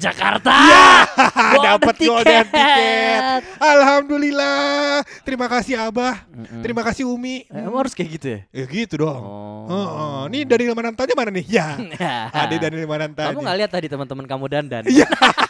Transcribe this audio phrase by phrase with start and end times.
[0.00, 0.48] Jakarta.
[0.50, 3.40] Ah, dapat golden tiket.
[3.60, 5.04] Alhamdulillah.
[5.22, 6.24] Terima kasih Abah.
[6.32, 6.64] Mm-mm.
[6.64, 7.44] Terima kasih Umi.
[7.52, 8.40] Eh, Emang harus kayak gitu ya?
[8.50, 9.20] Ya gitu dong.
[9.20, 9.68] Oh.
[9.68, 10.20] Heeh.
[10.32, 11.44] Nih dari Manantanya mana nih?
[11.44, 11.76] Ya.
[12.48, 13.36] Ada dari Manantanya.
[13.36, 14.82] Kamu nggak lihat tadi teman-teman kamu dandan?
[14.88, 15.06] Iya.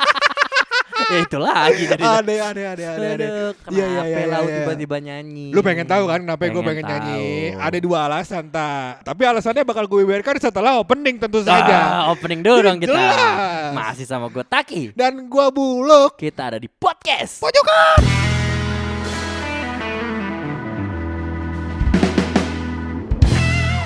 [1.10, 2.02] ya itu lagi jadi.
[2.02, 3.28] Ada, ada, ada, ada, ada.
[3.66, 4.56] Kenapa iya, lau iya.
[4.62, 5.46] tiba-tiba nyanyi?
[5.50, 7.24] Lu pengen tahu kan kenapa gue Pengen nyanyi?
[7.58, 9.02] Ada dua alasan, tak.
[9.02, 12.06] Tapi alasannya bakal gue biarkan setelah opening tentu saja.
[12.06, 12.94] Ah, opening dulu dong kita.
[12.94, 13.72] Jelas.
[13.74, 14.94] Masih sama gue Taki.
[14.94, 16.14] Dan gue buluk.
[16.14, 17.42] Kita ada di podcast.
[17.42, 18.49] Pojokan.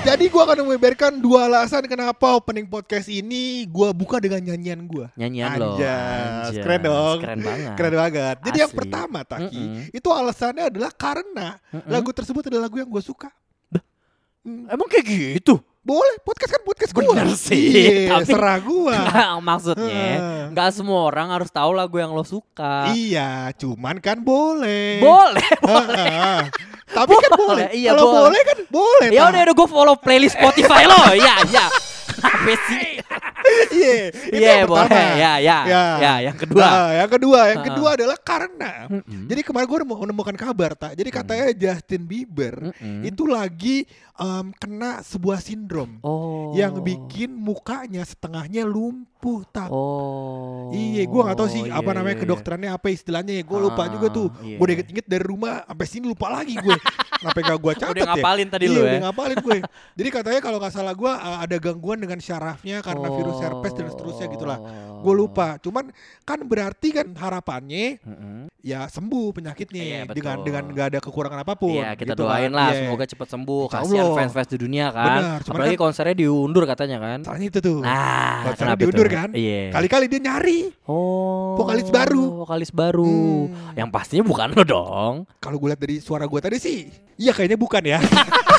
[0.05, 5.09] Jadi gue akan membeberkan dua alasan kenapa opening podcast ini gue buka dengan nyanyian gue.
[5.17, 5.81] Nyanyian lo.
[5.81, 7.19] Anjas, keren dong.
[7.25, 7.73] Keren banget.
[7.73, 8.37] Keren banget.
[8.45, 8.81] Jadi yang Asli.
[8.85, 9.97] pertama Taki, Mm-mm.
[9.97, 11.89] itu alasannya adalah karena Mm-mm.
[11.89, 13.33] lagu tersebut adalah lagu yang gue suka.
[14.45, 15.57] Emang kayak gitu?
[15.85, 17.05] Boleh, podcast kan podcast gue.
[17.05, 18.97] Bener sih, Iya, tapi- serah gue.
[19.53, 20.09] Maksudnya
[20.49, 22.89] nggak semua orang harus tahu lagu yang lo suka.
[22.89, 25.05] Iya, cuman kan boleh.
[25.05, 25.45] Boleh.
[26.89, 27.69] Tapi kan boleh.
[27.77, 28.21] Iya, Kalau boleh.
[28.33, 29.09] boleh kan boleh.
[29.13, 30.97] Ya udah udah gue follow playlist Spotify lo.
[31.13, 31.67] Iya, iya.
[32.17, 32.89] Kenapa sih?
[33.45, 34.89] Iya, Iya, boleh.
[34.89, 35.21] pertama.
[35.21, 35.59] Ya, ya.
[36.01, 36.65] Ya, yang kedua.
[36.65, 39.29] Nah, yang kedua, yang kedua adalah karena Mm-mm.
[39.29, 40.97] jadi kemarin gue menemukan kabar tak.
[40.97, 43.05] Jadi katanya Justin Bieber Mm-mm.
[43.05, 43.85] itu lagi
[44.17, 46.53] em, kena sebuah sindrom Oh.
[46.53, 49.12] yang bikin mukanya setengahnya lumpuh
[49.47, 49.69] tak.
[49.69, 50.70] Oh.
[50.70, 53.42] Iya, gue gak tahu sih Iya, apa namanya iya, kedokterannya apa istilahnya ya.
[53.42, 54.29] Gue lupa Ah, juga tuh.
[54.41, 54.55] iya.
[54.55, 56.77] Gue udah inget dari rumah sampai sini lupa lagi gue.
[57.17, 58.11] Sampai gak gue catat Udah ya.
[58.13, 59.01] ngapalin tadi iya, lu udah ya.
[59.02, 59.58] ngapalin gue.
[59.95, 63.86] Jadi katanya kalau gak salah gue uh, ada gangguan dengan syarafnya karena virus herpes dan
[63.89, 64.58] seterusnya gitulah.
[65.01, 65.17] Gue Oh.
[65.17, 65.58] lupa.
[65.58, 65.91] Cuman
[66.23, 68.48] kan berarti kan harapannya Mm-mm.
[68.61, 70.46] ya sembuh penyakitnya Iya, dengan betul.
[70.46, 71.77] dengan gak ada kekurangan apa pun.
[71.77, 72.52] Iya kita gitu doain kan.
[72.55, 72.79] lah Iya.
[72.83, 73.64] semoga cepat sembuh.
[73.75, 74.20] Insya Kasihan Allah.
[74.20, 75.20] fans-fans di dunia kan.
[75.41, 77.19] Cuman Apalagi kan- konsernya diundur katanya kan.
[77.23, 77.79] Soalnya itu tuh.
[77.81, 79.15] Nah, Konsernya diundur tuh?
[79.15, 79.29] kan?
[79.33, 79.73] Iya.
[79.73, 80.61] Kali-kali dia nyari.
[80.85, 81.57] Oh.
[81.57, 82.25] Vokalis baru.
[82.41, 83.14] Vokalis baru.
[83.48, 83.75] Hmm.
[83.75, 85.14] Yang pastinya bukan lo dong.
[85.39, 87.98] Kalau gue lihat dari suara gue tadi sih, iya kayaknya bukan ya.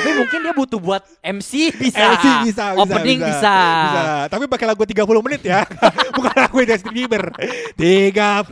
[0.00, 2.16] Tapi mungkin dia butuh buat MC bisa.
[2.16, 3.56] MC bisa, bisa, Opening bisa.
[3.84, 4.04] bisa.
[4.32, 5.60] Tapi pakai lagu 30 menit ya.
[6.16, 7.28] Bukan lagu Justin Bieber.
[7.76, 8.48] 30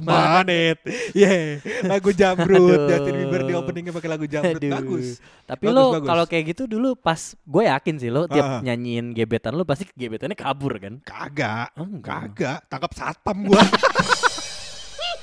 [0.00, 0.78] menit.
[1.12, 1.60] Yeah.
[1.84, 2.88] Lagu Jamrut.
[2.88, 4.72] Justin Bieber di openingnya pakai lagu Jamrut Aduh.
[4.72, 5.20] bagus.
[5.44, 9.52] Tapi Bagus, lo kalau kayak gitu dulu pas gue yakin sih lo tiap nyanyiin gebetan
[9.52, 10.96] lo pasti gebetannya kabur kan?
[11.04, 11.76] Kagak.
[11.76, 12.32] Oh, enggak.
[12.32, 12.58] Kagak.
[12.72, 13.60] Tangkap satpam gua.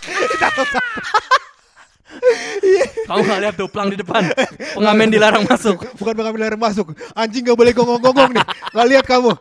[0.06, 1.25] Tangkap satpam.
[3.07, 4.23] Kamu gak lihat tuh pelang di depan.
[4.75, 5.79] Pengamen dilarang masuk.
[5.95, 6.91] Bukan pengambil air masuk.
[7.16, 8.45] Anjing gak boleh gonggong-gonggong nih.
[8.75, 9.31] Gak lihat kamu.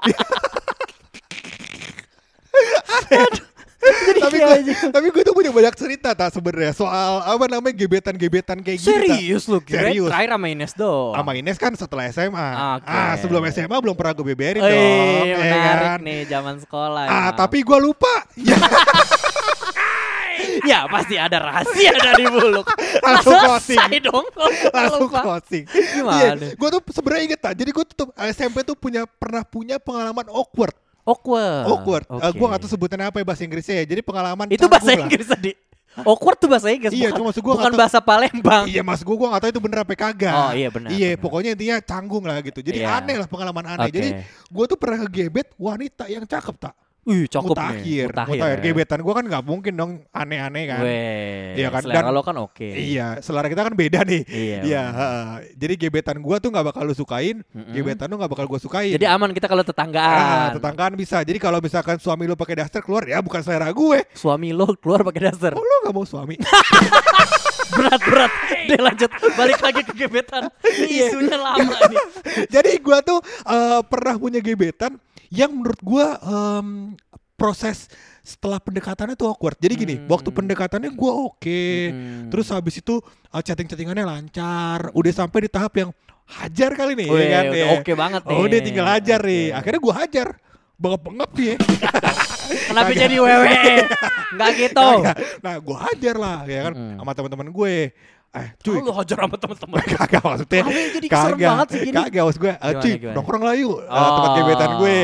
[4.19, 4.59] tapi gue,
[4.91, 8.91] tapi gue tuh punya banyak cerita tak sebenarnya soal apa namanya gebetan-gebetan kayak gitu.
[8.91, 10.11] Serius lo kira Serius.
[10.11, 11.15] terakhir sama Ines doang.
[11.15, 12.49] Sama Ines kan setelah SMA.
[12.81, 12.91] Oke.
[12.91, 15.25] Ah, sebelum SMA belum pernah gue beberin dong.
[15.27, 15.99] ya menarik kan?
[16.03, 17.07] nih zaman sekolah.
[17.07, 17.39] Ah, emang.
[17.39, 18.15] tapi gue lupa.
[20.67, 22.67] Ya, pasti ada rahasia dari buluk.
[22.99, 24.03] Langsung Selesai closing.
[24.03, 24.27] dong.
[24.77, 25.65] langsung closing.
[25.65, 26.47] Gimana?
[26.53, 27.55] gue tuh sebenarnya inget tak.
[27.55, 30.75] Jadi gue tuh SMP tuh punya pernah punya pengalaman awkward.
[31.03, 31.65] Awkward.
[31.65, 32.05] awkward.
[32.05, 32.35] Eh, Oke.
[32.35, 33.87] gue gak tahu sebutannya apa ya bahasa Inggrisnya ya.
[33.87, 34.99] Jadi pengalaman Itu bahasa lah.
[35.01, 35.53] Inggris tadi.
[35.97, 36.93] Awkward tuh bahasa Inggris.
[36.93, 38.69] Iya, cuma maksud gua bukan bahasa Palembang.
[38.69, 41.23] Iya mas gue gue gak tahu itu bener apa kagak Oh, iya, benar, Iya benar.
[41.25, 43.01] pokoknya intinya canggung lah gitu Jadi Iya.
[43.01, 43.97] aneh lah pengalaman aneh Oke.
[43.97, 44.09] Jadi
[44.45, 46.75] gue tuh pernah ngegebet wanita yang cakep tak
[47.07, 48.07] Wih, cakep Mutakhir nih.
[48.11, 48.59] Mutakhir ya.
[48.61, 52.35] Gebetan gue kan gak mungkin dong aneh-aneh kan Weh, Iya kan, selera dan- lo kan
[52.37, 52.67] oke.
[52.67, 54.59] Iya selera kita kan beda nih Iya.
[54.61, 54.83] Iya.
[55.55, 57.71] Jadi gebetan gue tuh gak bakal lu sukain Mm-mm.
[57.71, 60.59] Gebetan lu gak bakal gue sukain Jadi aman kita kalau tetanggaan.
[60.59, 64.51] tetanggaan bisa Jadi kalau misalkan suami lu pakai daster keluar Ya bukan selera gue Suami
[64.51, 65.55] lo keluar pakai dasar.
[65.55, 66.35] Oh lu gak mau suami
[67.69, 68.33] berat berat.
[68.67, 70.49] Deh lanjut balik lagi ke gebetan.
[70.65, 71.07] Iya.
[71.07, 71.99] Isunya lama nih.
[72.55, 74.97] Jadi gua tuh eh, pernah punya gebetan
[75.29, 76.95] yang menurut gua em,
[77.35, 77.87] proses
[78.21, 79.55] setelah pendekatannya tuh awkward.
[79.57, 80.09] Jadi gini, Hmm.
[80.09, 81.63] waktu pendekatannya gua oke.
[81.87, 82.29] Hmm.
[82.29, 84.91] Terus habis itu eh, chatting-chattingannya lancar.
[84.91, 85.91] Udah sampai di tahap yang
[86.27, 87.67] hajar kali nih ya kan udah ya.
[87.79, 88.35] oke banget nih.
[88.35, 89.45] Oh, dia tinggal hajar nih.
[89.53, 90.29] Akhirnya gua hajar.
[90.77, 91.55] bengep-bengep dia.
[92.69, 93.49] Kenapa jadi wewe?
[94.37, 94.77] Enggak gitu.
[95.01, 95.17] Kagak.
[95.41, 97.01] Nah, gue hajar lah ya kan Mm-mm.
[97.01, 97.77] sama teman-teman gue.
[98.37, 98.79] Eh, cuy.
[98.79, 99.81] Lu hajar sama teman-teman.
[99.97, 100.63] Kagak maksudnya.
[100.93, 101.97] Jadi serem banget sih gini?
[101.97, 102.55] Kagak maksud gue.
[102.55, 103.77] Gimana, cuy, nongkrong lah yuk.
[103.81, 104.11] Eh, Oh.
[104.13, 105.01] tempat gebetan gue.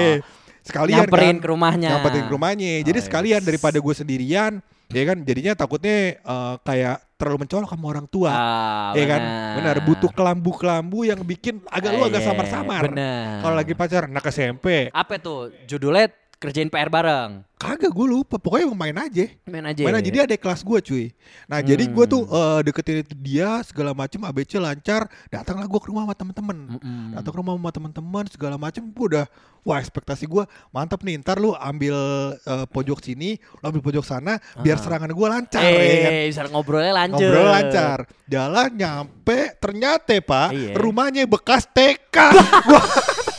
[0.63, 1.37] Sekalian Nyamperin kan.
[1.43, 1.89] ke rumahnya.
[1.91, 2.73] Nyamperin ke rumahnya.
[2.87, 3.47] Jadi Oh, sekalian yes.
[3.49, 4.53] daripada gue sendirian,
[4.89, 8.31] ya kan jadinya takutnya eh, kayak terlalu mencolok sama orang tua.
[8.31, 9.23] Ah, ya kan?
[9.59, 12.83] Benar, butuh kelambu-kelambu yang bikin agak lu Ah, agak iya, samar-samar.
[12.91, 13.39] Bener.
[13.39, 15.55] Kalau lagi pacaran anak SMP, apa tuh?
[15.67, 16.11] Judulnya
[16.43, 17.47] kerjain PR bareng.
[17.55, 18.35] kagak gue lupa.
[18.37, 19.31] Pokoknya main aja.
[19.47, 19.81] Main aja.
[19.81, 21.05] Main aja dia ada kelas gue cuy.
[21.47, 22.59] Nah jadi gue tuh Hmm.
[22.59, 25.07] eh, deketin itu dia segala macem ABC lancar.
[25.29, 26.59] Datanglah gue ke rumah sama temen-temen.
[26.75, 27.15] Mm-mm.
[27.15, 28.83] Datang ke rumah sama temen-temen segala macem.
[28.85, 29.31] Gue udah
[29.63, 31.23] wah ekspektasi gue mantap nih.
[31.23, 31.95] Ntar lu ambil
[32.37, 34.83] eh, pojok sini, lu ambil pojok sana, biar Ah.
[34.83, 35.63] serangan gue lancar.
[35.63, 36.13] ya kan?
[36.13, 37.23] Eh, bisa ngobrolnya lanjut.
[37.23, 37.99] Ngobrol lancar.
[38.27, 40.75] Jalan nyampe ternyata pak Iya.
[40.75, 42.17] rumahnya bekas TK.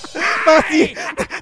[0.43, 0.87] Masih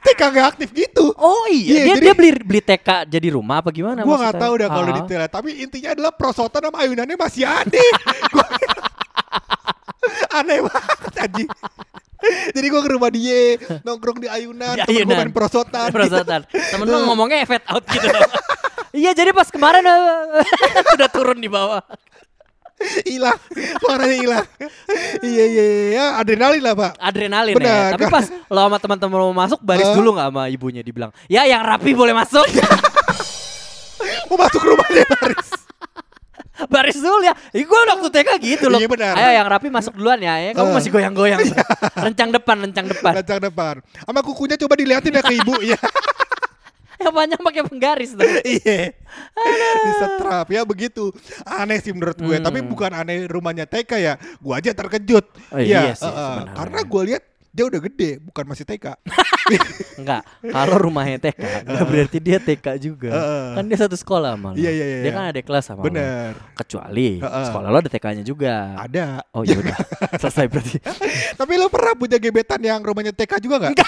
[0.01, 1.13] TK gak aktif gitu.
[1.13, 4.01] Oh iya, Iya, dia jadi- dia beli beli TK jadi rumah apa gimana?
[4.01, 4.95] Gua nggak tahu dah kalau Ah.
[4.95, 7.81] detailnya, tapi intinya adalah prosotan sama ayunannya masih ada.
[8.33, 8.49] Gua-
[10.31, 11.49] Aneh banget anjing.
[12.51, 15.17] Jadi gua ke rumah dia, nongkrong di ayunan, Di ayunan.
[15.19, 15.89] main prosotan.
[15.95, 16.45] Prosotan.
[16.45, 18.07] Temen lu ngomongnya fade out gitu.
[18.91, 20.43] Iya jadi pas kemarin eh,
[20.91, 21.79] udah turun di bawah.
[23.03, 23.37] Hilang,
[23.77, 24.45] suaranya hilang.
[25.21, 26.91] iya iya iya, adrenalin lah pak.
[26.97, 27.69] Adrenalin Benar.
[27.69, 27.93] ya.
[27.95, 29.95] Tapi pas lo sama teman-teman mau masuk baris Hah?
[29.95, 32.45] dulu nggak sama ibunya dibilang, "Ya yang rapi boleh masuk."
[34.31, 35.49] Mau masuk rumahnya baris.
[36.73, 37.35] baris dulu ya.
[37.51, 38.79] Ih, gue waktu TK gitu loh.
[38.79, 39.13] Iya, benar.
[39.13, 40.39] Ayo yang rapi masuk duluan ya.
[40.39, 40.51] ya.
[40.55, 40.75] Kamu Eh.
[40.79, 41.39] masih goyang-goyang.
[41.99, 43.11] rencang depan, rencang depan.
[43.21, 43.75] Lancang depan.
[43.83, 45.75] Sama kukunya coba diliatin ya ke ibu ya.
[47.01, 48.21] Yang panjang pakai penggaris tuh.
[48.61, 48.93] Iya.
[49.81, 51.09] Bisa trap ya begitu.
[51.43, 52.45] Aneh sih menurut gue, Hmm.
[52.45, 54.13] tapi bukan aneh rumahnya TK ya.
[54.37, 55.25] Gua aja terkejut.
[55.49, 56.53] Oh, iya sih, eh, eh, sebenarnya.
[56.55, 58.85] karena gue lihat dia udah gede, bukan masih TK.
[59.99, 63.11] Enggak, kalau rumahnya TK enggak berarti dia TK juga.
[63.11, 63.45] Heeh.
[63.59, 64.55] Kan dia satu sekolah sama lo.
[64.55, 65.11] Iya, iya, iya, Dia iya.
[65.11, 65.85] kan ada kelas sama lo.
[65.91, 66.31] Bener.
[66.55, 67.45] Kecuali Heeh.
[67.51, 68.79] sekolah lo ada TK-nya juga.
[68.79, 69.27] Ada.
[69.35, 69.75] Oh iya udah.
[70.23, 70.79] Selesai berarti.
[71.35, 73.67] Tapi lu pernah punya gebetan yang rumahnya TK juga?
[73.67, 73.83] Gak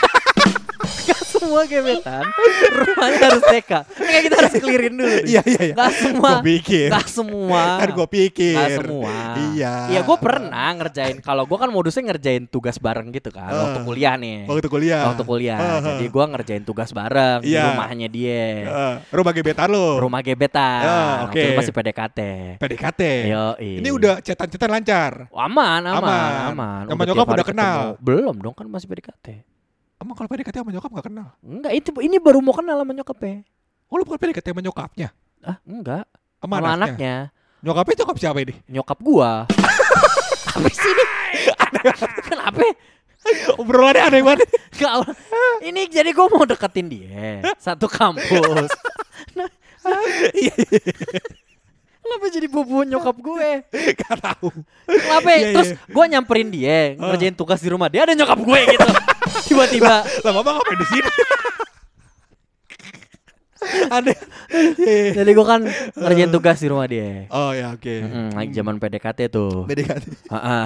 [1.43, 2.23] semua gebetan
[2.71, 3.71] rumahnya harus TK.
[3.93, 5.15] Kayak kita harus clearin dulu.
[5.23, 5.75] Iya iya iya.
[5.75, 6.29] Gak semua.
[6.33, 6.87] Gua pikir.
[6.89, 7.61] Gak semua.
[7.83, 8.55] Kan gue pikir.
[8.55, 9.13] Gak semua.
[9.51, 9.73] Iya.
[9.91, 11.17] Iya gue pernah ngerjain.
[11.19, 13.51] Kalau gue kan modusnya ngerjain tugas bareng gitu kan.
[13.51, 13.59] Eh.
[13.59, 14.37] Waktu kuliah nih.
[14.47, 15.01] Waktu kuliah.
[15.11, 15.59] Waktu kuliah.
[15.59, 15.79] Heeh.
[15.83, 17.63] Jadi gue ngerjain tugas bareng di Iya.
[17.75, 18.43] rumahnya dia.
[18.63, 19.99] Eh, rumah gebetan lu.
[19.99, 20.81] Rumah gebetan.
[21.27, 21.43] Waktu oke.
[21.43, 22.19] itu masih PDKT.
[22.57, 23.01] PDKT.
[23.29, 23.71] Yoi.
[23.83, 25.11] Ini udah cetan-cetan lancar.
[25.33, 26.31] Aman, aman, Aman.
[26.55, 26.83] aman.
[26.87, 27.77] Sama nyokap udah kenal?
[27.93, 28.01] ketemu.
[28.01, 29.52] Belum dong kan masih PDKT.
[30.03, 31.27] Emang kalau PDKT sama nyokap gak kenal?
[31.39, 33.47] Enggak, itu ini baru mau kenal sama nyokapnya.
[33.87, 35.15] Oh lu bukan PDKT sama nyokapnya?
[35.39, 36.03] Ah, enggak.
[36.43, 36.75] Sama, Sama anaknya?
[36.75, 37.15] anaknya.
[37.63, 38.53] Nyokapnya nyokap siapa ini?
[38.67, 39.31] Nyokap gua.
[40.59, 41.05] Apa sih ini?
[42.27, 42.59] Kenapa?
[43.55, 44.43] Obrolannya aneh banget.
[44.75, 45.07] Gak,
[45.63, 48.67] ini jadi gua mau deketin dia satu kampus.
[49.39, 49.47] Nah,
[50.35, 50.51] Iya,
[52.03, 53.49] Kenapa jadi bobo nyokap gue?
[53.95, 54.51] Gak tahu.
[54.87, 55.27] Kenapa?
[55.31, 55.77] Iya, Terus iya.
[55.87, 58.87] gue nyamperin dia ngerjain tugas di rumah dia ada nyokap gue gitu.
[59.43, 61.09] Tiba-tiba Lah mama ngapain di sini?
[63.89, 64.17] aneh.
[65.15, 65.63] jadi gue kan
[65.95, 67.25] ngerjain tugas di rumah dia.
[67.31, 67.95] Oh ya oke.
[67.95, 69.63] Mm-mm, lagi zaman PDKT tuh.
[69.65, 70.03] PDKT.
[70.27, 70.65] Heeh.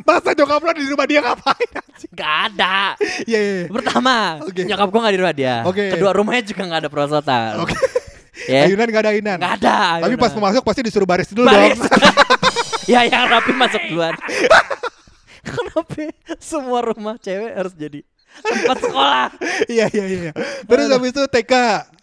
[0.00, 1.70] Masa nyokap lo di rumah dia ngapain?
[2.08, 2.94] Gak ada.
[3.26, 3.52] Iya iya.
[3.58, 3.66] iya.
[3.68, 4.62] Pertama, Oke.
[4.64, 5.54] nyokap gue gak di rumah dia.
[5.66, 5.84] Oke.
[5.92, 7.58] Kedua, rumahnya juga gak ada perosotan.
[7.58, 7.74] Oke.
[8.46, 9.38] Ya, Ayunan gak ada ayunan.
[9.38, 9.76] gak ada.
[10.00, 10.22] Tapi ayunan.
[10.22, 11.78] pas mau masuk pasti disuruh baris dulu Baris.
[11.78, 11.90] dong.
[12.92, 14.14] ya yang rapi masuk duluan.
[15.46, 18.00] Kenapa semua rumah cewek harus jadi
[18.40, 19.28] tempat sekolah?
[19.72, 20.32] Iya iya iya.
[20.64, 21.52] Terus habis itu TK.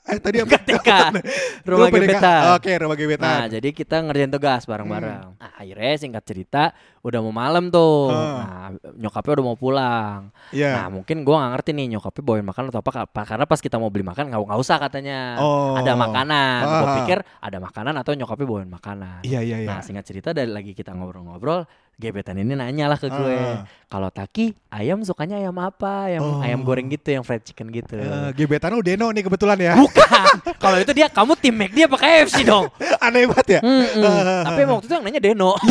[0.09, 0.57] Eh tadi apa?
[0.57, 0.89] TK.
[1.69, 2.41] Rumah gebetan.
[2.57, 3.29] Oke, rumah gebetan.
[3.29, 5.37] Nah, jadi kita ngerjain tugas bareng-bareng.
[5.37, 6.73] Nah, akhirnya singkat cerita
[7.05, 8.09] udah mau malam tuh.
[8.09, 8.73] Ah.
[8.73, 10.33] Nah, nyokapnya udah mau pulang.
[10.49, 10.81] Iya.
[10.81, 13.93] Nah, mungkin gua nggak ngerti nih nyokapnya bawain makan atau apa karena pas kita mau
[13.93, 15.19] beli makan nggak nggak usah katanya.
[15.37, 15.77] Oh.
[15.77, 16.61] Ada makanan.
[16.65, 19.19] Gua pikir ada makanan atau nyokapnya bawain makanan.
[19.21, 19.69] Iya iya iya.
[19.69, 21.69] Nah, singkat cerita dari lagi kita ngobrol-ngobrol,
[21.99, 23.35] gebetan ini nanya lah ke gue.
[23.35, 23.67] Ah.
[23.91, 26.07] Kalau Taki, ayam sukanya ayam apa?
[26.07, 26.39] Ayam Oh.
[26.39, 27.99] ayam goreng gitu, yang fried chicken gitu.
[27.99, 29.75] Eh, gebetan lu Deno nih kebetulan ya.
[29.75, 30.55] Bukan.
[30.63, 32.71] Kalau itu dia kamu tim McD apa KFC dong?
[33.03, 33.61] Aneh banget ya.
[33.61, 34.03] Mm-mm.
[34.07, 34.47] Ah.
[34.47, 35.51] Tapi emang waktu itu yang nanya Deno.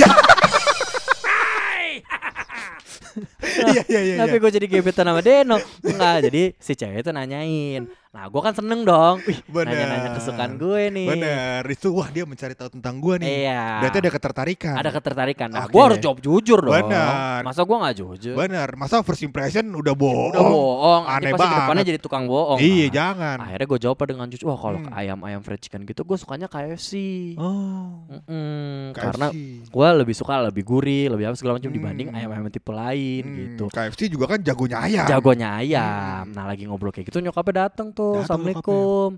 [3.49, 4.14] Iya iya iya.
[4.23, 4.42] Tapi iya.
[4.47, 5.58] gue jadi gebetan sama Deno.
[5.82, 7.90] Enggak, jadi si cewek itu nanyain.
[8.18, 9.22] Nah, gue kan seneng dong.
[9.46, 11.06] Nanya-nanya kesukaan gue nih.
[11.06, 13.46] Bener, itu wah dia mencari tahu tentang gua nih.
[13.46, 13.62] Iya.
[13.78, 14.75] Berarti ada ketertarikan.
[14.75, 15.48] Ada ketertarikan.
[15.48, 15.70] Nah, Oke.
[15.70, 16.75] gue harus jawab jujur dong.
[16.75, 17.46] Bener.
[17.46, 18.34] Masa gue nggak jujur?
[18.34, 20.34] Bener, masa first impression udah bohong.
[20.34, 21.02] Udah bohong.
[21.06, 21.87] Nanti Aneh pasti ke depannya banget.
[21.87, 22.58] jadi tukang bohong.
[22.58, 23.37] Iya, Nah, jangan.
[23.38, 24.46] Akhirnya gue jawab dengan jujur.
[24.48, 24.90] Wah, kalau Hmm.
[24.92, 26.92] ayam ayam fried chicken gitu, gue sukanya KFC.
[27.38, 28.02] Oh.
[28.08, 28.98] Mm-mm, KFC.
[28.98, 29.26] karena
[29.68, 32.18] Gua lebih suka lebih gurih, lebih apa segala macam dibanding Hmm.
[32.18, 33.64] ayam-ayam tipe lain Hmm, gitu.
[33.68, 35.06] KFC juga kan jagonya ayam.
[35.06, 36.25] Jagonya ayam.
[36.32, 38.07] Nah, lagi ngobrol kayak gitu nyokapnya datang tuh.
[38.14, 39.10] Datang Assalamualaikum.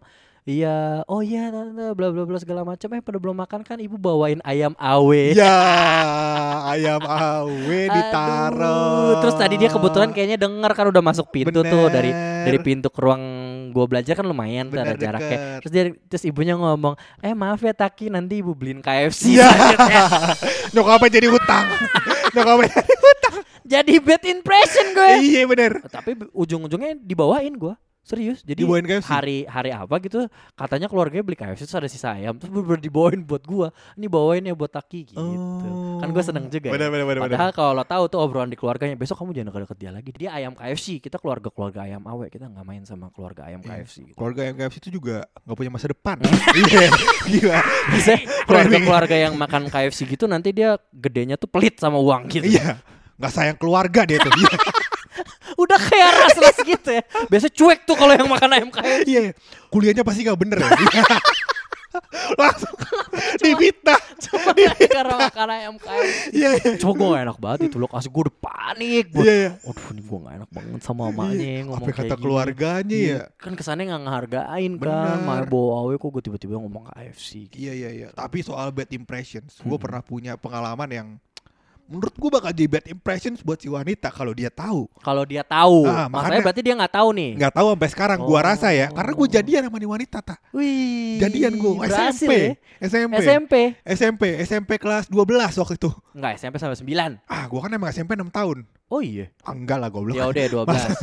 [0.48, 2.88] Iya, oh iya tante, bla bla bla segala macam.
[2.96, 5.24] Eh pada belum makan kan ibu bawain ayam awe.
[5.36, 5.60] Ya,
[6.72, 9.20] ayam awe ditaruh.
[9.20, 12.44] Terus tadi dia kebetulan kayaknya denger kan udah masuk pintu tuh dari Bener.
[12.48, 13.22] dari pintu ke ruang
[13.76, 15.38] gua belajar kan lumayan tuh ada Bener, jaraknya.
[15.60, 19.44] Terus dia terus ibunya ngomong, "Eh maaf ya Taki, nanti ibu beliin KFC." Iya.
[20.74, 21.68] Nyokapnya jadi hutang.
[22.32, 23.36] Nyokapnya jadi hutang.
[23.70, 25.10] Jadi bad impression gue.
[25.20, 25.84] Iya bener.
[25.84, 27.76] Tapi ujung-ujungnya dibawain gua.
[28.00, 28.40] Serius.
[28.42, 29.06] Jadi Dibawain KFC?
[29.06, 30.24] hari hari apa gitu
[30.56, 33.68] katanya keluarganya beli KFC terus ada sisa ayam terus bener dibawain buat gua.
[33.94, 35.20] Ini bawain ya buat Taki gitu.
[36.00, 36.72] Kan gue seneng juga.
[36.72, 36.80] ya.
[36.80, 39.78] Bener, bener, bener, Padahal kalau lo tahu tuh obrolan di keluarganya besok kamu jangan deket-deket
[39.78, 40.10] dia lagi.
[40.16, 43.84] Dia ayam KFC, kita keluarga-keluarga ayam awe, kita nggak main sama keluarga ayam Iya.
[43.84, 44.16] KFC gitu.
[44.16, 46.16] Keluarga yang KFC itu juga nggak punya masa depan.
[46.60, 46.88] Iya,
[47.28, 47.60] gila.
[47.92, 48.12] Bisa
[48.48, 52.48] keluarga-keluarga yang makan KFC gitu nanti dia gedenya tuh pelit sama uang gitu.
[52.48, 52.80] Iya,
[53.20, 54.32] nggak sayang keluarga dia tuh.
[55.60, 57.02] Iya, Udah kayak ras-ras gitu ya.
[57.28, 59.04] Biasa cuek tuh kalau yang makan ayam KFC.
[59.04, 59.20] iya.
[59.68, 60.70] Kuliahnya pasti nggak bener ya.
[60.72, 61.04] Iya.
[62.38, 62.70] Langsung
[63.36, 63.98] difitnah.
[64.22, 66.30] Cuma karena makan ayam KFC.
[66.32, 66.72] Iya, iya.
[66.78, 67.90] Coba gue gak enak banget itu loh.
[67.90, 69.04] Kasih gue udah panik.
[69.10, 69.50] Buat, Iya, iya.
[69.60, 72.22] Waduh ini gue gak enak banget sama mamanya ngomong Apa kayak kata gini.
[72.22, 73.22] keluarganya Iya, ya?
[73.36, 74.82] Kan kesannya gak ngehargain kan.
[74.86, 75.18] Bener.
[75.26, 77.50] Maya bawa awe kok gue tiba-tiba ngomong KFC.
[77.52, 78.08] Iya iya iya.
[78.14, 81.08] Tapi soal bad impressions, gue pernah punya pengalaman yang
[81.90, 84.86] menurut gue bakal jadi bad impressions buat si wanita kalau dia tahu.
[85.02, 87.30] Kalau dia tahu, Ah, masalahnya makanya- berarti dia nggak tahu nih.
[87.34, 88.42] Nggak tahu sampai sekarang gua Oh.
[88.46, 90.38] rasa ya, karena gue jadian sama nih wanita tak.
[90.50, 92.32] Wih, Jadian gue SMP.
[92.32, 92.52] ya.
[92.80, 93.14] SMP.
[93.18, 93.54] SMP.
[93.84, 95.90] SMP, SMP kelas 12 waktu itu.
[96.14, 97.18] Enggak, SMP sampai 9.
[97.26, 98.62] Ah, gua kan emang SMP 6 tahun.
[98.86, 99.28] Oh iya.
[99.42, 100.14] Ah, enggak lah goblok.
[100.14, 100.94] Ya udah 12.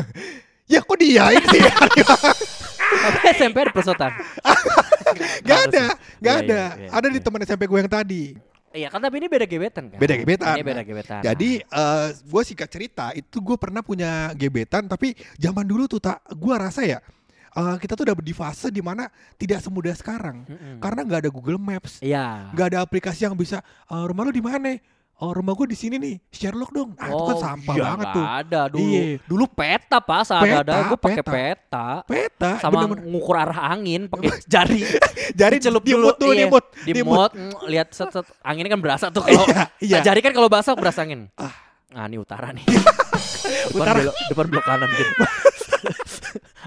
[0.68, 1.64] Ya kok dia ini sih?
[3.08, 4.12] Tapi SMP ada pesotan.
[5.48, 6.62] Gak ada, gak Iya, ada.
[6.68, 7.24] iya, iya, ada di iya.
[7.24, 8.36] teman SMP gue yang tadi.
[8.78, 9.98] Iya kan tapi ini beda gebetan kan?
[9.98, 10.54] Beda gebetan.
[10.54, 11.22] Ini beda gebetan.
[11.26, 16.22] Jadi eh gue singkat cerita itu gue pernah punya gebetan tapi zaman dulu tuh tak
[16.30, 17.00] gue rasa ya
[17.58, 20.78] eh, kita tuh udah di fase di mana tidak semudah sekarang Mm-mm.
[20.78, 22.54] karena nggak ada Google Maps Iya.
[22.54, 24.78] nggak ada aplikasi yang bisa eh, rumah lu di mana
[25.18, 28.26] oh rumah gue di sini nih Sherlock dong ah, itu kan sampah iya, banget tuh
[28.26, 28.86] ada dulu.
[28.86, 29.02] Iya.
[29.26, 31.34] Dulu peta pas ada ada gue pakai peta.
[31.34, 31.88] peta.
[32.06, 33.10] peta Sama bener-bener.
[33.10, 34.82] ngukur arah angin pakai jari.
[35.40, 36.46] jari dimut dulu, tuh iya.
[36.46, 39.98] dimut Dimot, mm, lihat set, set anginnya kan berasa tuh kalau Iya, iya.
[40.00, 41.34] Nah, jari kan kalau basah berasa angin.
[41.38, 41.54] Ah.
[41.88, 42.68] Nah, ini utara nih.
[42.68, 43.98] depan Utara.
[44.04, 45.14] belok, depan belok kanan gitu.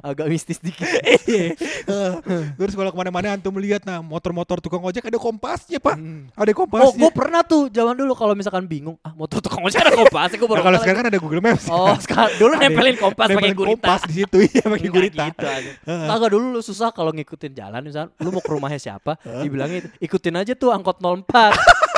[0.01, 0.87] Agak mistis dikit.
[1.27, 1.53] Iya.
[1.91, 2.13] Eh,
[2.55, 5.97] terus kalau ke mana-mana antum lihat nah motor-motor tukang ojek ada kompasnya pak
[6.33, 9.81] ada Oh, kompasnya gue pernah tuh zaman dulu kalau misalkan bingung, ah motor tukang ojek
[9.81, 11.67] ada kompas, gue Nah, baru kalau sekarang kan ada Google Maps.
[11.67, 13.71] Oh, sekarang dulu Ada- nempelin kompas pakai gurita.
[13.75, 15.73] kompas di situ iya pakai Enggak gurita gitu aja.
[15.83, 19.89] Kagak dulu lu susah kalau ngikutin jalan misalnya lu mau ke rumahnya siapa, dibilangnya itu,
[20.01, 21.27] ikutin aja tuh angkot 04.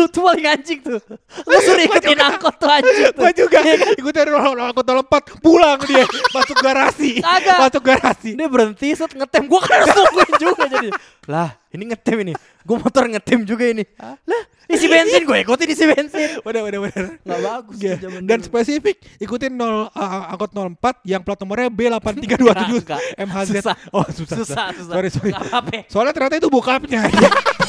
[0.00, 0.96] tuh tuh paling anjing tuh.
[1.44, 3.20] Lu suruh ikutin angkot tuh anjing tuh.
[3.20, 3.58] Gua juga.
[3.60, 3.92] Iya.
[4.00, 6.08] Ikutin angkot lompat pulang dia.
[6.32, 7.20] Masuk garasi.
[7.20, 7.58] Kagak.
[7.60, 8.30] masuk garasi.
[8.32, 9.44] Dia berhenti set ngetem.
[9.44, 10.88] Gua kan harus nungguin juga jadi.
[11.28, 12.32] Lah ini ngetem ini.
[12.64, 13.84] Gua motor ngetem juga ini.
[14.00, 15.22] Lah isi bensin.
[15.26, 16.28] Gue ikutin isi bensin.
[16.46, 16.92] Udah udah udah
[17.26, 18.46] Gak bagus zaman dan dulu.
[18.46, 23.76] spesifik ikutin 0 uh, angkot 04 yang plat nomornya B8327 Enggak, MHZ susah.
[23.90, 24.92] oh susah Susah susah.
[24.94, 25.32] sorry sorry.
[25.34, 25.90] Apa-apa.
[25.90, 27.02] Soalnya ternyata itu bokapnya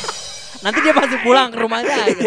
[0.61, 2.21] Nanti dia pasti pulang ke rumahnya gitu.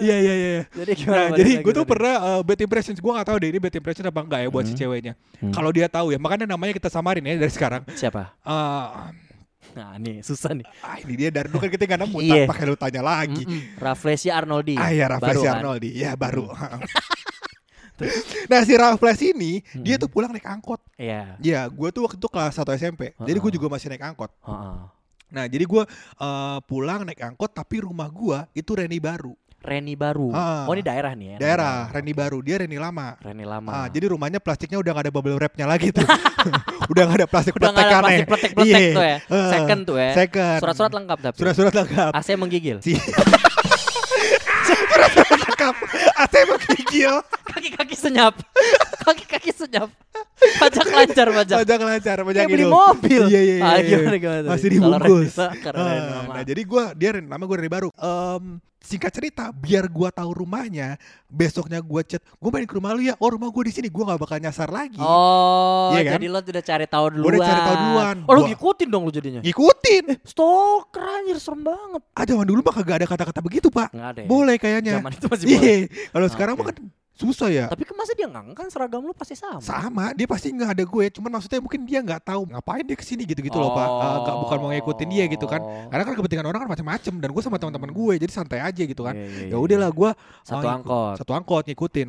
[0.00, 0.16] iya.
[0.20, 2.98] Iya iya Jadi gimana Nah, jadi gue tuh pernah uh, bad impressions.
[2.98, 5.16] Gue gak tahu deh ini bad impression apa enggak ya buat si ceweknya.
[5.50, 7.82] Kalau dia tahu ya makanya namanya kita samarin ya dari sekarang.
[7.90, 8.36] Siapa?
[8.44, 9.08] uh,
[9.74, 10.66] Nah nih susah nih.
[10.78, 12.34] Ah ini dia dari dulu kan kita nggak nemu Iya.
[12.36, 13.42] tak pakai lu tanya lagi.
[13.42, 13.60] Mm-mm.
[13.76, 14.76] Rafflesia Arnoldi.
[14.76, 15.58] Ah ya Raffles kan?
[15.58, 15.90] Arnoldi.
[15.90, 16.46] Ya baru.
[18.44, 20.82] Nah si Raffles ini dia tuh pulang naik angkot.
[20.98, 21.38] Iya.
[21.38, 24.34] Ya gue tuh waktu itu kelas 1 SMP jadi gue juga masih naik angkot.
[24.42, 24.76] Heeh.
[25.26, 25.82] Nah jadi gue
[26.16, 30.68] uh, pulang naik angkot tapi rumah gue itu Reni baru Reni baru Ah.
[30.68, 34.08] Oh ini daerah nih ya daerah Reni baru dia Reni lama Reni lama Ah, jadi
[34.08, 36.04] rumahnya plastiknya udah gak ada bubble wrapnya lagi tuh.
[36.92, 38.92] udah gak ada plastik Udah nggak ada plastik pletek-pletek Iya.
[38.92, 39.50] tuh ya Heeh.
[39.50, 40.58] Second tuh ya Second.
[40.60, 42.10] Surat-surat lengkap tapi Surat-surat lengkap.
[42.12, 42.76] AC menggigil
[44.64, 45.74] Surat-surat lengkap.
[46.14, 47.12] AC menggigil.
[47.46, 48.34] Kaki-kaki senyap
[49.00, 49.88] Kaki-kaki senyap
[50.34, 53.22] Pajak lancar pajak Pajak lancar, pajak Kayak beli mobil.
[53.30, 53.64] Iya iya iya.
[53.64, 53.96] Ah, iya.
[53.96, 54.46] gimana, gimana?
[54.50, 55.32] Masih dibungkus.
[55.38, 55.52] Ah,
[56.26, 57.88] nah, jadi gua dia Ren- nama gue Reni baru.
[57.94, 63.00] Em, singkat cerita, biar gua tahu rumahnya, besoknya gua chat, gua main ke rumah lu
[63.00, 63.14] ya.
[63.16, 63.86] Oh, rumah gua di sini.
[63.88, 64.98] Gua nggak bakal nyasar lagi.
[64.98, 66.12] Oh, Iya kan?
[66.18, 67.24] jadi lo udah cari tahu duluan.
[67.24, 68.16] Gua udah cari tahu duluan.
[68.18, 69.40] Oh, lo Gua- ngikutin dong lo jadinya.
[69.40, 70.04] Ngikutin.
[70.26, 72.02] Stalker anjir serem banget.
[72.12, 73.94] Ah, zaman dulu mah kagak ada kata-kata begitu, Pak.
[73.94, 74.28] Enggak ada ya.
[74.28, 74.92] Boleh kayaknya.
[74.98, 75.62] Zaman itu masih boleh.
[75.62, 76.10] Iya.
[76.10, 76.76] Kalau sekarang mah kan
[77.14, 77.64] susah ya.
[77.70, 79.62] Tapi kan masa dia nggak kan seragam lu pasti sama.
[79.62, 81.04] Sama, dia pasti nggak ada gue.
[81.14, 83.86] Cuman maksudnya mungkin dia nggak tahu ngapain dia ke sini gitu-gitu loh pak.
[83.86, 85.62] Eh, nggak bukan mau ngikutin dia gitu kan.
[85.62, 85.86] Oh.
[85.88, 89.06] Karena kan kepentingan orang kan macam-macam dan gue sama teman-teman gue jadi santai aja gitu
[89.06, 89.14] kan.
[89.14, 89.56] Iya, iya, Ya iya.
[89.56, 90.10] udahlah gue
[90.42, 91.14] Satu oh, angkot.
[91.22, 92.08] satu angkot ngikutin.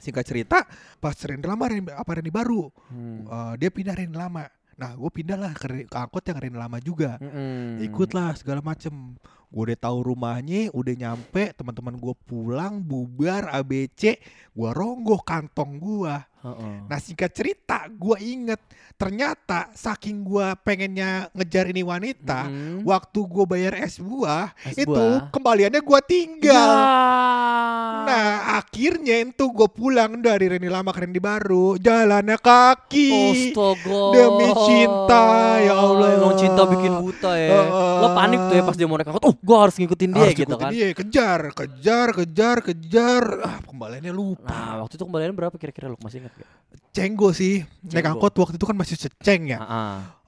[0.00, 0.58] Singkat cerita,
[0.96, 3.26] pas Randy lama Randy- apa Randy baru, Hmm.
[3.28, 4.48] eh, dia pindah Randy lama.
[4.80, 7.20] Nah, gue pindah lah ke, ke angkot yang Randy lama juga.
[7.20, 7.84] Mm-mm.
[7.84, 9.18] Ikut lah segala macem.
[9.50, 14.22] Gue udah tahu rumahnya, udah nyampe, teman-teman gue pulang, bubar, ABC,
[14.54, 16.14] gue rongoh kantong gue.
[16.40, 16.76] Heeh.
[16.88, 18.62] Nah singkat cerita, gue inget
[18.96, 22.80] ternyata saking gue pengennya ngejar ini wanita, Mm-mm.
[22.86, 25.28] waktu gue bayar es buah, Es itu buah.
[25.28, 26.70] kembaliannya gue tinggal.
[26.70, 28.06] Ya.
[28.08, 33.12] Nah akhirnya itu gue pulang dari Reni lama ke Reni baru, jalannya kaki.
[33.52, 34.00] Astaga.
[34.16, 35.24] Demi cinta,
[35.60, 36.08] ya Allah.
[36.16, 37.48] Emang cinta bikin buta ya.
[37.52, 37.94] Heeh.
[38.00, 39.24] Lo panik tuh ya pas dia mau naik angkot.
[39.28, 40.70] Oh, gue harus ngikutin dia Harus gitu ikutin kan.
[40.70, 43.24] dia, kejar, kejar, kejar, kejar.
[43.40, 44.44] Ah, kembaliannya lupa.
[44.46, 46.48] Nah, waktu itu kembalian berapa kira-kira lu masih ingat gak?
[46.90, 48.10] Cenggo sih, naik Cenggo.
[48.20, 49.58] angkot waktu itu kan masih seceng ya.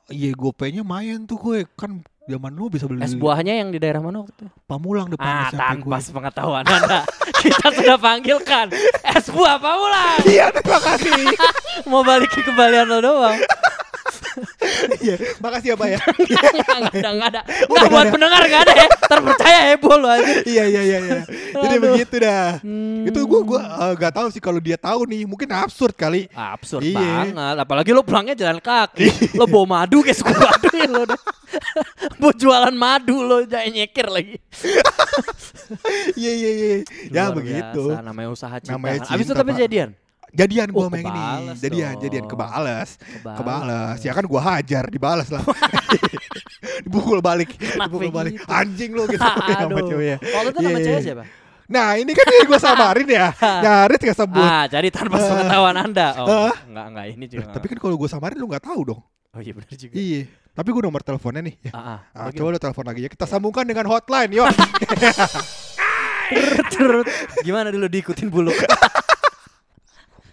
[0.08, 3.98] Iya gopenya main tuh gue kan zaman lu bisa beli Es buahnya yang di daerah
[3.98, 4.46] mana waktu itu?
[4.64, 6.04] Pamulang depan Ah, tanpa gue.
[6.04, 7.02] sepengetahuan Anda.
[7.42, 8.70] Kita sudah panggilkan
[9.08, 10.18] es buah Pamulang.
[10.24, 11.12] Iya terima kasih.
[11.90, 13.38] Mau balik ke kembalian lo doang.
[15.04, 15.98] Iya makasih ya Pak ya.
[16.82, 18.88] Enggak, enggak ada, enggak Enggak buat pendengar enggak ada ya.
[19.08, 20.32] Terpercaya heboh lo aja.
[20.46, 21.20] Iya iya iya iya.
[21.52, 22.48] Jadi begitu dah.
[22.62, 23.08] Hmm.
[23.08, 26.28] Itu gue gue eh, gak tahu sih kalau dia tahu nih mungkin absurd kali.
[26.32, 26.98] Absurd Iya.
[27.32, 27.56] banget.
[27.62, 29.36] Apalagi lo pulangnya jalan kaki.
[29.36, 31.02] lo bawa madu kayak suku madu ya lo.
[31.06, 31.20] udah.
[32.16, 34.36] Buat jualan madu lo jangan nyekir lagi.
[36.16, 36.76] Iya iya iya.
[37.12, 37.92] Ya begitu.
[37.92, 38.76] biasa, namanya usaha cinta.
[38.76, 39.12] Namanya kan.
[39.16, 39.90] Abis itu tapi jadian.
[40.32, 41.22] Jadian gue Oh, yang ini.
[41.60, 42.02] Jadian dong.
[42.02, 42.96] jadian kebales.
[42.96, 43.36] Kebales.
[43.36, 43.98] Kebales.
[44.00, 45.44] Ya kan gue hajar dibalas lah.
[46.84, 47.52] Dibukul balik.
[47.52, 48.32] Kenapa Dibukul balik.
[48.40, 48.48] gitu?
[48.48, 49.84] Anjing lu gitu sama Aduh.
[49.84, 50.16] ceweknya.
[50.18, 51.06] Waktu itu nama Iya, cewek iya.
[51.06, 51.24] siapa?
[51.68, 53.26] Nah ini kan gue samarin ya.
[53.64, 54.40] Nyaris gak sebut.
[54.42, 56.08] Ah, jadi tanpa sepengetahuan Anda.
[56.16, 56.56] Oh, Ah.
[56.64, 57.44] enggak, enggak ini juga.
[57.52, 59.00] Tapi kan kalau gue samarin lu gak tahu dong.
[59.32, 59.92] Oh iya benar juga.
[59.92, 60.22] Iya.
[60.52, 61.54] Tapi gue nomor teleponnya nih.
[61.60, 61.72] Ya.
[61.72, 61.98] Ah, ah.
[62.12, 63.08] Ah, Apa coba lu telepon lagi ya.
[63.08, 64.44] Kita sambungkan dengan hotline, yo.
[67.42, 67.68] gimana?
[67.68, 68.52] Dulu diikutin bulu?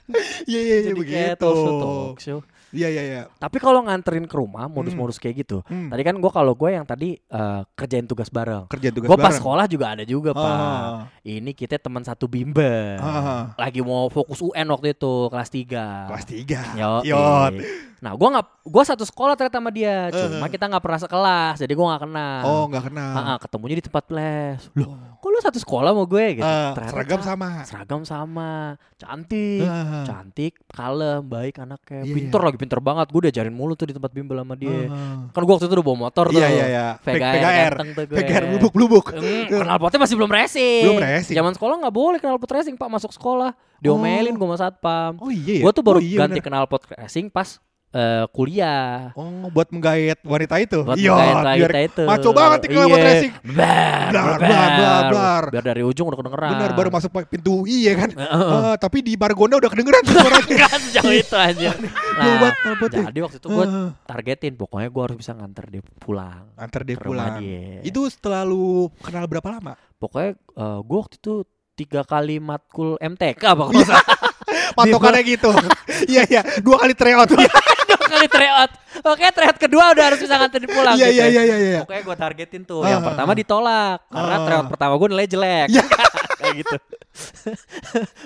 [0.49, 1.37] Iya iya iya begitu.
[1.37, 2.39] talk show.
[2.69, 3.23] Iya iya iya.
[3.41, 5.65] Tapi kalau nganterin ke rumah modus-modus kayak gitu.
[5.65, 5.89] Hmm.
[5.89, 8.69] Tadi kan gua kalau gue yang tadi eh, kerjain tugas bareng.
[8.69, 9.37] Kerja tugas Gue pas bareng.
[9.41, 10.45] sekolah juga ada juga pak.
[10.45, 11.09] Ah.
[11.25, 13.01] Ini kita teman satu bimbel.
[13.01, 13.57] Ah.
[13.57, 16.61] Lagi mau fokus UN waktu itu kelas 3 Kelas tiga.
[16.77, 17.53] Yo, Yot.
[17.99, 20.07] Nah, gua nggak, gua satu sekolah ternyata sama dia.
[20.09, 20.51] Cuma Eh.
[20.51, 22.39] kita nggak pernah sekelas, jadi gua nggak kenal.
[22.43, 23.11] Oh nggak kenal.
[23.11, 24.59] Ah, ah, ketemunya di tempat les.
[24.71, 26.47] Loh, kok lu satu sekolah sama gue gitu?
[26.47, 27.47] Eh, Ternyata seragam sama.
[27.67, 28.51] Seragam sama,
[28.95, 30.07] cantik, Ah.
[30.07, 33.07] cantik, kalem, baik anaknya, Iya, pinter lagi pinter banget.
[33.09, 34.87] Gue diajarin mulu tuh di tempat bimbel sama dia.
[34.87, 35.27] Ah.
[35.29, 36.39] Kan gue waktu itu udah bawa motor tuh.
[36.39, 36.87] Iya iya iya.
[36.97, 37.73] PGR.
[38.07, 39.05] PGR lubuk lubuk.
[39.11, 40.83] Hmm, knalpotnya masih belum racing.
[40.87, 41.35] Belum racing.
[41.35, 43.51] Zaman sekolah nggak boleh knalpot racing pak masuk sekolah.
[43.79, 45.19] Diomelin gue sama satpam.
[45.19, 45.59] Oh iya.
[45.59, 45.63] ya?
[45.63, 47.59] Gue tuh baru Oh, iya, ganti knalpot racing pas
[47.89, 49.09] eh, kuliah.
[49.13, 50.85] Oh buat menggait wanita itu.
[50.85, 52.03] Buat Iya, menggait biar itu.
[52.05, 53.07] Maco banget nih knalpot Iya.
[53.09, 53.31] racing.
[53.41, 55.43] Blar, Blar, blar, blar, blar.
[55.49, 56.49] Biar dari ujung udah kedengeran.
[56.53, 58.09] Benar baru masuk pintu I ya kan.
[58.13, 58.49] Heeh.
[58.53, 60.45] Ah, tapi di Margonda udah kedengeran suaranya.
[60.53, 61.69] Enggak sejauh itu aja.
[62.19, 63.03] Jauh banget knalpotnya.
[63.09, 63.87] jadi waktu itu gue Heeh.
[64.03, 66.43] targetin pokoknya gue harus bisa nganter dia pulang.
[66.55, 67.39] Antar dia pulang.
[67.39, 67.79] dia.
[67.81, 69.73] Itu setelah lu kenal berapa lama?
[69.95, 70.35] Pokoknya
[70.79, 71.33] gue waktu itu
[71.73, 74.07] tiga kali matkul MTK apa kalau salah.
[74.77, 75.49] Patokannya gitu.
[76.05, 77.29] Iya iya, dua kali tryout.
[78.19, 78.71] Kali tryout.
[79.01, 80.95] Oke tryout kedua udah harus bisa nganterin pulang.
[80.95, 81.31] Iya gitu iya ya.
[81.31, 81.79] iya iya iya.
[81.83, 82.83] Pokoknya gue targetin tuh.
[82.83, 84.43] Yang ah, pertama ditolak karena Ah.
[84.43, 85.67] tryout pertama gue nilai jelek.
[85.71, 85.83] Iya.
[86.39, 86.75] Kayak gitu.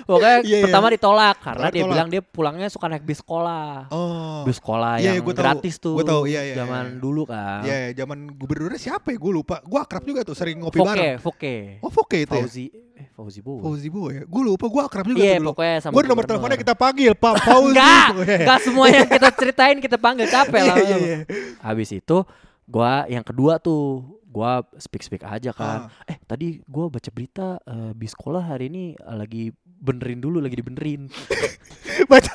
[0.06, 0.64] Pokoknya Iya, iya.
[0.70, 3.90] pertama ditolak karena Pertama dia bilang dia pulangnya suka naik bis sekolah.
[3.90, 4.46] Oh.
[4.46, 5.34] Bis sekolah Iya, yang tahu.
[5.34, 5.98] gratis tuh.
[5.98, 7.00] Gua tahu, iya, iya, Zaman iya.
[7.02, 7.60] dulu kan.
[7.66, 9.18] Iya, iya, zaman gubernurnya siapa ya?
[9.18, 9.58] Gue lupa.
[9.66, 11.18] Gue akrab juga tuh, sering ngopi Foke, bareng.
[11.18, 11.54] Foke.
[11.82, 12.42] Oh, Foke itu ya?
[12.46, 13.62] Fauzi, eh Fauzi Bu.
[13.62, 14.26] Fauzi Bu ya?
[14.26, 17.70] Gue lupa, gue akrab juga Iya, pokoknya sama Gue nomor teleponnya kita panggil, Pak Fauzi.
[17.70, 18.36] Enggak, Iya.
[18.42, 20.76] enggak semua yang kita ceritain kita panggil capek lah.
[20.76, 21.18] Iya, iya, iya.
[21.62, 22.26] Habis itu
[22.66, 25.86] gua yang kedua tuh gua speak speak aja kan.
[25.86, 26.10] Ah.
[26.10, 30.58] Eh tadi gua baca berita eh, di sekolah hari ini eh, lagi benerin dulu lagi
[30.58, 31.06] dibenerin.
[32.10, 32.32] Baca.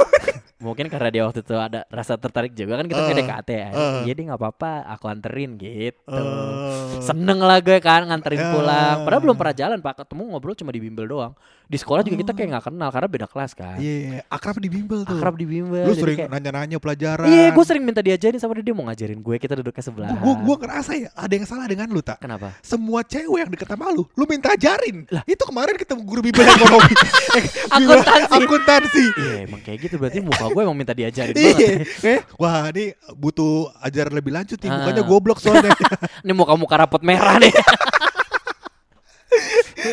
[0.60, 3.70] Mungkin karena dia waktu itu ada rasa tertarik juga kan kita Ah, PDKT ya.
[3.72, 4.04] ah.
[4.04, 5.96] Jadi nggak apa-apa aku anterin gitu.
[6.12, 7.00] Eh.
[7.00, 8.52] Seneng lah gue kan nganterin Ah.
[8.52, 8.96] pulang.
[9.02, 10.04] Padahal belum pernah jalan pak.
[10.04, 11.32] Ketemu ngobrol cuma di bimbel doang.
[11.64, 13.78] Di sekolah juga kita kayak nggak kenal karena beda kelas kan.
[13.78, 15.16] Iya, iya, akrab di bimbel tuh.
[15.16, 15.86] Akrab di bimbel.
[15.86, 17.30] Lu sering kayak- nanya-nanya pelajaran.
[17.30, 20.12] Iya, gue sering minta diajarin sama dia, dia mau ngajarin gue, kita duduk ke sebelah.
[20.18, 22.20] Gue gue ngerasa ya ada yang salah dengan lu tak.
[22.20, 22.58] Kenapa?
[22.60, 25.06] Semua cewek yang deket sama lu, lu minta ajarin.
[25.24, 26.50] Itu kemarin ketemu guru bimbel eh,
[27.78, 28.34] bimbel Akuntansi.
[28.36, 29.04] akuntansi.
[29.16, 32.04] Iya, emang kayak gitu berarti muka gue emang minta diajarin Iya, banget.
[32.04, 34.76] eh, wah ini butuh ajaran lebih lanjut nih, Ah.
[34.82, 35.72] mukanya goblok soalnya.
[36.26, 37.50] Ini muka-muka rapot merah nih.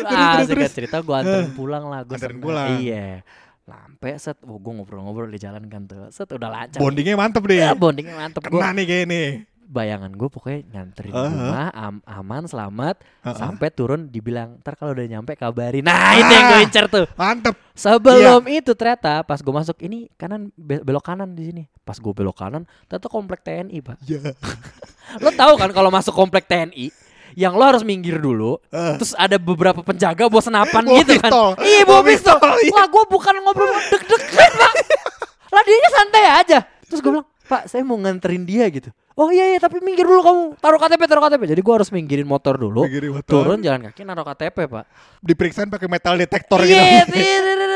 [0.07, 2.03] ah, singkat cerita gue anterin pulang lah.
[2.03, 2.77] Gua Anterin pulang.
[2.79, 3.21] Iya.
[3.67, 6.07] Lampe set, oh, gue ngobrol-ngobrol di jalan kan tuh.
[6.07, 6.79] Set udah lancar.
[6.79, 7.59] Bondingnya mantep deh.
[7.59, 8.41] Ya, bondingnya mantep.
[8.47, 9.23] Gue Kena nih kayak ini.
[9.67, 11.27] Bayangan gue pokoknya nganterin Uh-huh.
[11.27, 13.35] rumah am- aman selamat Uh-uh.
[13.35, 16.63] sampai turun dibilang ntar kalau udah nyampe kabarin nah itu yang gue Ah.
[16.63, 17.51] incer tuh Mantep.
[17.73, 22.09] sebelum itu ternyata pas gue masuk ini kanan be- belok kanan di sini pas gue
[22.09, 24.23] belok kanan ternyata komplek TNI pak Ya.
[25.23, 26.87] lo tahu kan kalau masuk komplek TNI
[27.35, 28.95] yang lo harus minggir dulu Eh.
[28.95, 31.49] terus ada beberapa penjaga bawa senapan Bawa gitu kan pistol.
[31.61, 32.71] iya Bawa pistol, iya.
[32.73, 34.73] lah gue bukan ngobrol deg-degan pak
[35.53, 39.57] lah dia santai aja terus gue bilang pak saya mau nganterin dia gitu oh iya
[39.57, 40.43] iya tapi minggir dulu kamu.
[40.61, 42.85] Taruh KTP taruh KTP jadi gue harus minggirin motor dulu.
[42.85, 43.33] Minggirin motor.
[43.33, 44.85] turun jalan kaki naruh KTP pak.
[45.25, 47.17] Diperiksain pakai metal detektor iya gitu.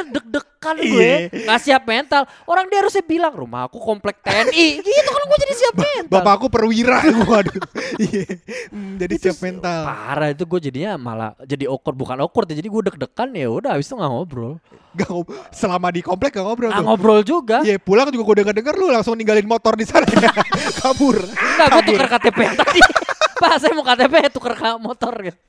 [0.01, 1.17] Iya, iya, iya, deg-degan gue Iya.
[1.41, 5.53] nggak siap mental orang dia harusnya bilang rumah aku komplek TNI gitu kan gue jadi
[5.55, 6.97] siap mental Bapak aku perwira
[7.29, 7.61] waduh.
[7.97, 8.25] Iya.
[8.67, 9.81] Hmm, Jadi Itu siap mental.
[9.83, 13.71] parah itu gue jadinya malah jadi awkward bukan awkward ya jadi gue deg-degan ya udah
[13.73, 14.53] habis itu nggak ngobrol
[14.91, 16.83] Gak ngob- selama di komplek gak ngobrol tuh.
[16.83, 20.03] ngobrol juga Iya pulang juga gue denger denger lu langsung ninggalin motor di sana
[20.79, 21.15] kabur.
[21.17, 22.79] Enggak, gue tuker KTP tadi.
[23.33, 25.39] Pak, saya mau KTP tuker ke motor gitu.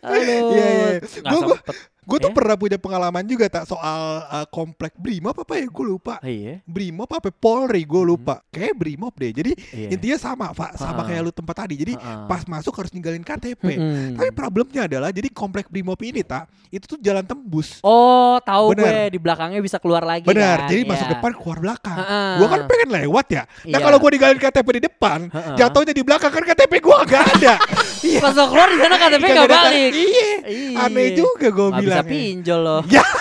[0.00, 0.50] Aduh.
[0.50, 0.88] Iya iya.
[0.98, 1.56] Nggak Gue
[2.02, 2.34] gue gue tuh Eh?
[2.34, 6.18] pernah punya pengalaman juga tak soal uh, komplek Brimob apa ya gue lupa.
[6.20, 6.58] Iya.
[6.64, 8.42] Brimob apa Polri gue lupa.
[8.48, 9.30] Kayak Brimob deh.
[9.30, 9.88] Jadi Iya.
[9.92, 11.08] intinya sama Pak, sama Ha-ha.
[11.08, 11.74] kayak lu tempat tadi.
[11.76, 12.26] Jadi Ha-ha.
[12.26, 13.64] pas masuk harus ninggalin KTP.
[13.70, 14.14] Mm-mm.
[14.14, 17.78] Tapi problemnya adalah jadi komplek Brimob ini tak itu tuh jalan tembus.
[17.80, 20.68] Oh, tahu gue di belakangnya bisa keluar lagi Benar, kan?
[20.68, 20.90] jadi Iya.
[20.90, 21.96] masuk depan keluar belakang.
[21.96, 22.22] Ha-ha.
[22.34, 23.42] Gua kan pengen lewat ya.
[23.62, 23.78] Nah Iya.
[23.80, 25.54] kalau gua ninggalin KTP di depan, Ha-ha.
[25.54, 27.54] jatuhnya di belakang kan KTP gua gak ada.
[28.04, 28.18] iya.
[28.18, 29.90] Pas lo keluar di sana KTP nggak ada- balik.
[29.92, 30.28] Iya.
[30.44, 30.78] Iya.
[30.82, 32.10] Aneh juga gua Nggak bisa bilang.
[32.10, 32.82] pinjol loh.
[32.86, 33.02] Ya.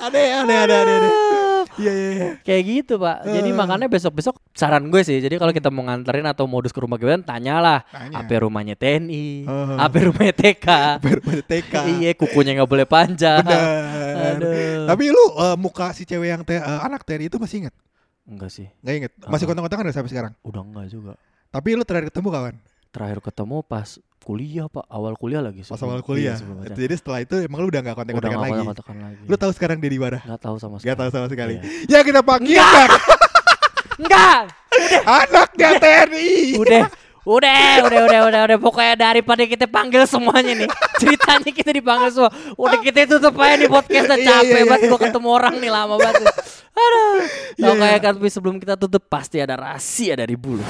[0.00, 1.12] aneh, aneh, aneh, aneh, aneh.
[1.74, 2.28] Iya, iya, iya.
[2.40, 3.26] Kayak gitu pak.
[3.26, 3.56] Jadi Eh.
[3.56, 5.18] makanya besok-besok saran gue sih.
[5.18, 7.82] Jadi kalau kita mau nganterin atau modus ke rumah gebetan, tanyalah.
[7.84, 8.14] Tanya.
[8.16, 9.42] Apa rumahnya TNI?
[9.42, 9.76] Eh.
[9.76, 10.66] Apa rumahnya TK?
[11.00, 11.74] Baru pada TK.
[11.96, 13.42] Iya, kukunya nggak boleh panjang.
[13.42, 14.38] Bener.
[14.38, 14.86] Aduh.
[14.86, 17.74] Tapi lu eh, muka si cewek yang te- eh, anak Terry itu masih inget?
[18.24, 18.70] Enggak sih.
[18.80, 19.12] Nggak inget?
[19.26, 20.32] Masih kontak-kontakan sampai sekarang?
[20.40, 21.18] Udah enggak juga.
[21.54, 22.54] Tapi lu terakhir ketemu kawan?
[22.90, 23.88] Terakhir ketemu pas
[24.26, 25.62] kuliah pak, awal kuliah lagi.
[25.62, 26.34] Pas awal kuliah.
[26.34, 26.74] Iya.
[26.74, 28.66] Jadi setelah itu emang lu udah gak Udah kontak-kontakan nggak lagi?
[28.66, 29.22] kontak-kontakan lagi.
[29.30, 30.18] Lu tahu sekarang dia di mana?
[30.18, 30.90] Nggak tahu sama sekali.
[30.90, 31.54] Gak tahu sama sekali.
[31.62, 31.94] Iya.
[31.94, 32.88] Ya kita panggilkan
[33.94, 34.40] Enggak.
[35.22, 36.30] anaknya TNI.
[36.58, 36.82] Udah.
[37.24, 38.58] Udah, udah, udah, udah, udah.
[38.60, 40.68] Pokoknya daripada kita panggil semuanya nih.
[41.00, 42.28] Ceritanya kita dipanggil semua.
[42.58, 44.90] Udah kita tutup aja nih podcast udah Iya, capek iya, banget iya.
[44.92, 46.24] gua ketemu orang nih lama banget.
[46.74, 47.22] Aduh.
[47.54, 48.02] Pokoknya iya.
[48.02, 50.62] kan tapi sebelum kita tutup pasti ada rahasia dari bulu.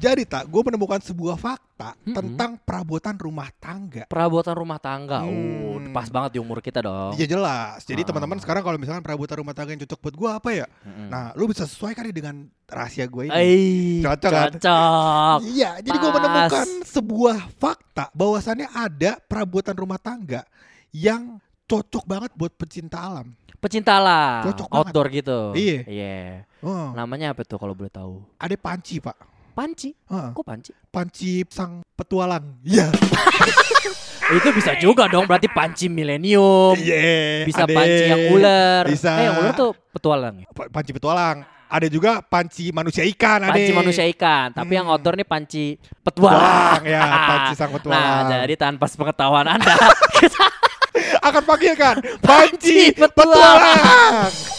[0.00, 2.14] Jadi tak, gue menemukan sebuah fakta Mm-mm.
[2.14, 4.06] tentang perabotan rumah tangga.
[4.06, 5.22] Perabotan rumah tangga.
[5.22, 5.90] Oh, Hmm.
[5.90, 7.12] pas banget di umur kita dong.
[7.12, 7.82] Iya jelas.
[7.82, 8.06] Jadi Ah.
[8.06, 10.66] teman-teman sekarang kalau misalkan perabotan rumah tangga yang cocok buat gue apa ya?
[10.82, 11.08] Mm-mm.
[11.08, 12.34] Nah, lu bisa sesuaikan nih dengan
[12.64, 13.34] rahasia gue ini.
[13.34, 14.50] Ei, Cocok kan?
[14.52, 15.38] cocok.
[15.44, 20.46] Iya, jadi gue menemukan sebuah fakta bahwasannya ada perabotan rumah tangga
[20.90, 23.34] yang cocok banget buat pecinta alam.
[23.58, 24.78] Pecinta alam, Cocok banget.
[24.86, 25.38] outdoor gitu.
[25.52, 25.78] Iya.
[25.84, 26.18] Iya.
[26.60, 28.22] Oh, Namanya apa tuh kalau boleh tahu?
[28.36, 29.18] ada panci pak.
[29.58, 29.90] Panci.
[30.06, 30.30] Heeh.
[30.38, 30.70] Kok panci?
[30.86, 32.62] Panci sang petualang.
[32.62, 32.94] Iya.
[34.38, 36.78] Itu bisa juga dong berarti panci milenium.
[36.78, 37.42] Iya.
[37.42, 37.74] Bisa ada.
[37.74, 38.82] panci yang ular.
[38.86, 39.10] Bisa.
[39.18, 40.46] Eh, yang ular tuh petualang ya.
[40.54, 41.42] Pa- Panci petualang.
[41.68, 43.44] Ada juga panci manusia ikan.
[43.44, 43.80] Panci ada.
[43.82, 44.94] manusia ikan, tapi yang Hmm.
[44.94, 46.82] outdoor nih panci Petualang, petualang.
[46.88, 47.02] ya,
[47.34, 48.24] panci sang petualang.
[48.24, 49.74] Nah, jadi tanpa pengetahuan Anda
[51.28, 51.94] Akan panggilkan
[52.24, 53.58] Panci panci petualang.
[53.60, 54.57] petualang.